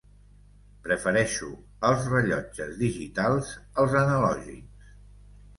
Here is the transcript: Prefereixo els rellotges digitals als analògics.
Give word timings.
Prefereixo 0.85 1.49
els 1.89 2.07
rellotges 2.13 2.73
digitals 2.81 3.53
als 3.85 3.95
analògics. 4.03 4.91